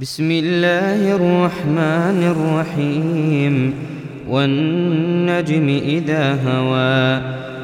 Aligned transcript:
بسم 0.00 0.30
الله 0.30 1.16
الرحمن 1.16 2.20
الرحيم 2.36 3.74
والنجم 4.28 5.68
إذا 5.68 6.32
هوى 6.32 7.20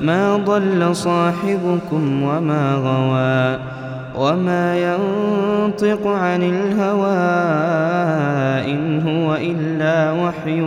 ما 0.00 0.36
ضل 0.36 0.96
صاحبكم 0.96 2.22
وما 2.22 2.74
غوى 2.74 3.60
وما 4.16 4.66
ينطق 4.78 6.06
عن 6.06 6.42
الهوى 6.42 7.24
إن 8.72 9.00
هو 9.08 9.34
إلا 9.34 10.12
وحي 10.12 10.58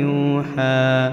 يوحى 0.00 1.12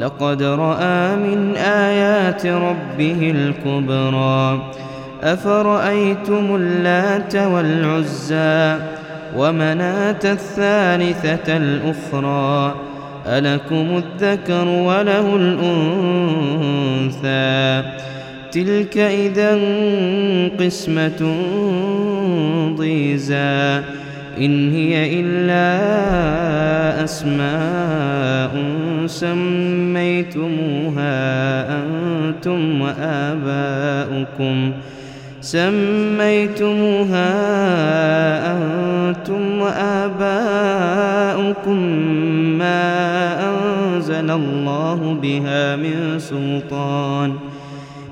لقد 0.00 0.42
رأى 0.42 1.16
من 1.16 1.56
آيات 1.56 2.46
ربه 2.46 3.34
الكبرى. 3.36 4.72
أفرأيتم 5.22 6.56
اللات 6.56 7.36
والعزى 7.36 8.78
ومناة 9.36 10.20
الثالثة 10.24 11.56
الأخرى؟ 11.56 12.74
ألكم 13.26 14.02
الذكر 14.02 14.68
وله 14.68 15.36
الأنثى. 15.36 16.22
تلك 18.52 18.98
إذا 18.98 19.58
قسمة 20.60 21.36
ضيزى. 22.76 23.82
إن 24.38 24.72
هي 24.72 25.20
إلا 25.20 25.64
أسماء 27.04 28.64
سميتموها 29.06 31.04
أنتم 31.82 32.80
وآباؤكم 32.80 34.72
سميتموها 35.40 37.30
أنتم 38.56 39.60
وآباؤكم 39.60 40.98
ما 42.58 42.84
أنزل 43.50 44.30
الله 44.30 45.18
بها 45.22 45.76
من 45.76 46.18
سلطان 46.18 47.34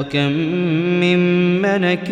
وكم 0.00 0.32
من 1.00 1.18
ملك 1.62 2.06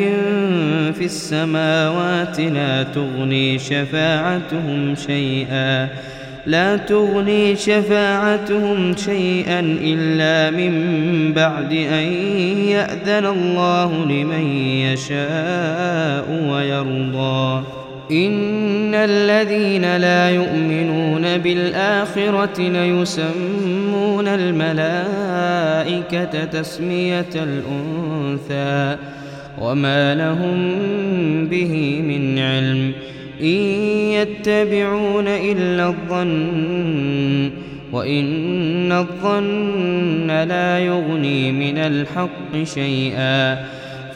في 0.95 1.05
السماوات 1.05 2.41
لا 2.41 2.83
تغني 2.83 3.59
شفاعتهم 3.59 4.95
شيئا 4.95 5.89
لا 6.47 6.77
تغني 6.77 7.57
شفاعتهم 7.57 8.97
شيئا 8.97 9.61
إلا 9.61 10.57
من 10.57 10.73
بعد 11.33 11.73
أن 11.73 12.13
يأذن 12.69 13.27
الله 13.27 14.05
لمن 14.05 14.47
يشاء 14.87 16.27
ويرضى. 16.51 17.63
إن 18.11 18.95
الذين 18.95 19.97
لا 19.97 20.31
يؤمنون 20.31 21.39
بالآخرة 21.39 22.61
ليسمون 22.61 24.29
الملائكة 24.29 25.45
تسمية 26.45 27.27
الأنثى 27.35 28.97
وما 29.61 30.15
لهم 30.15 30.57
به 31.47 32.03
من 32.03 32.39
علم 32.39 32.93
إن 33.41 33.47
يتبعون 34.13 35.29
إلا 35.29 35.87
الظن 35.87 37.51
وإن 37.93 38.93
الظن 38.93 40.27
لا 40.27 40.79
يغني 40.79 41.53
من 41.53 41.79
الحق 41.79 42.65
شيئا 42.65 43.59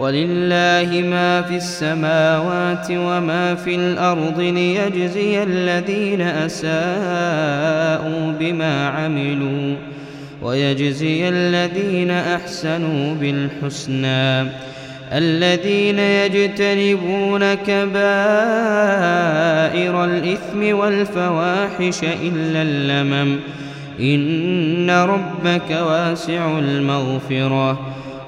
ولله 0.00 1.02
ما 1.10 1.42
في 1.42 1.56
السماوات 1.56 2.86
وما 2.90 3.54
في 3.54 3.74
الأرض 3.74 4.40
ليجزي 4.40 5.42
الذين 5.42 6.20
أساءوا 6.20 6.72
بما 8.40 8.88
عملوا 8.88 9.76
ويجزي 10.42 11.28
الذين 11.28 12.10
أحسنوا 12.10 13.14
بالحسنى 13.14 14.50
الذين 15.12 15.98
يجتنبون 15.98 17.54
كبائر 17.54 17.94
الإثم 20.04 20.78
والفواحش 20.78 22.04
إلا 22.04 22.62
اللمم 22.62 23.36
إن 24.00 24.90
ربك 24.90 25.70
واسع 25.70 26.58
المغفرة 26.58 27.90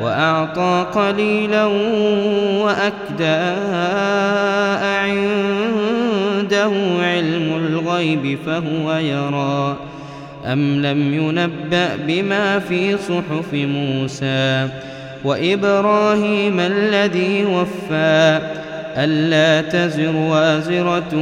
وأعطى 0.00 0.86
قليلا 0.94 1.64
وأكدى 2.64 3.40
عنده 4.84 6.72
علم 7.00 7.56
الغيب 7.56 8.38
فهو 8.46 8.96
يرى. 8.96 9.76
أم 10.46 10.82
لم 10.82 11.14
ينبأ 11.14 11.96
بما 12.06 12.58
في 12.58 12.96
صحف 12.96 13.52
موسى 13.52 14.68
وإبراهيم 15.24 16.60
الذي 16.60 17.44
وفى 17.44 18.40
ألا 18.96 19.68
تزر 19.68 20.16
وازرة 20.16 21.14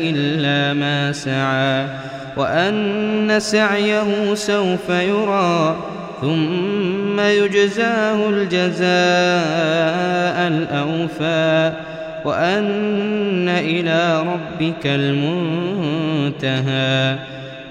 إلا 0.00 0.72
ما 0.74 1.12
سعى. 1.12 1.86
وأن 2.36 3.40
سعيه 3.40 4.34
سوف 4.34 4.90
يرى 4.90 5.76
ثم 6.20 7.20
يجزاه 7.20 8.28
الجزاء 8.28 8.88
الأوفى 10.48 11.72
وأن 12.24 13.48
إلى 13.48 14.20
ربك 14.20 14.86
المنتهى 14.86 16.54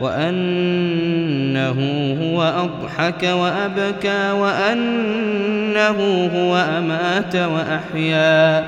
وأنه 0.02 1.78
هو 2.22 2.44
أضحك 2.44 3.24
وأبكى 3.24 4.32
وأنه 4.32 6.30
هو 6.36 6.58
أمات 6.78 7.36
وأحيا 7.36 8.68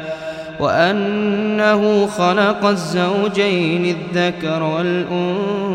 وأنه 0.59 2.07
خلق 2.07 2.65
الزوجين 2.65 3.95
الذكر 3.95 4.63
والأنثى 4.63 5.74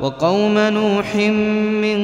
وقوم 0.00 0.58
نوح 0.58 1.16
من 1.82 2.00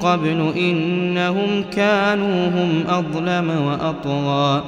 قبل 0.00 0.52
إنهم 0.56 1.64
كانوا 1.76 2.48
هم 2.48 2.84
أظلم 2.88 3.50
وأطغى 3.50 4.64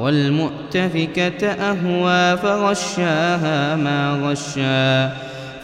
والمؤتفكة 0.00 1.46
أهوى 1.46 2.36
فغشاها 2.36 3.76
ما 3.76 4.20
غشا 4.22 5.12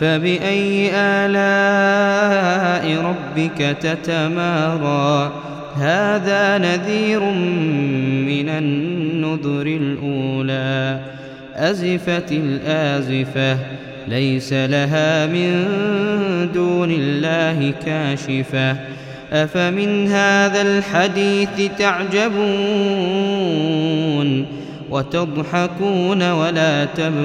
فبأي 0.00 0.90
آلاء 0.94 1.44
ربك 3.04 3.76
تتمارى؟ 3.80 5.32
هذا 5.76 6.58
نذير 6.58 7.20
من 7.20 8.48
النذر 8.48 9.66
الأولى 9.66 11.00
أزفت 11.54 12.32
الآزفة 12.32 13.58
ليس 14.08 14.52
لها 14.52 15.26
من 15.26 15.64
دون 16.54 16.90
الله 16.90 17.74
كاشفة. 17.86 18.76
أفمن 19.32 20.08
هذا 20.08 20.62
الحديث 20.62 21.70
تعجبون 21.78 22.34
وتضحكون 24.90 26.30
ولا 26.30 26.84
تبكون؟ 26.84 27.24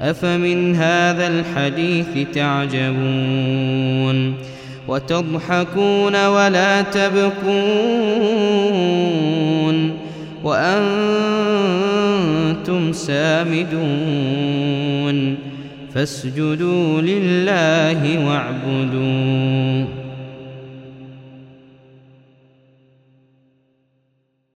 أفمن 0.00 0.76
هذا 0.76 1.26
الحديث 1.26 2.06
تعجبون 2.34 4.34
وتضحكون 4.88 6.26
ولا 6.26 6.82
تبكون؟ 6.82 8.04
وأنتم 12.64 12.92
سامدون 12.92 13.76
فاسجدوا 15.94 17.00
لله 17.00 18.26
واعبدون 18.26 20.03